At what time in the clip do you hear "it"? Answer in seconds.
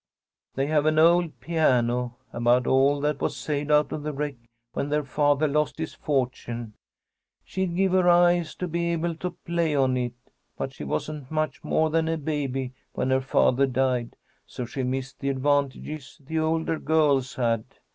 9.97-10.13